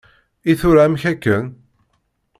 I 0.51 0.53
tura 0.59 0.81
amek 0.85 1.03
akken? 1.11 1.45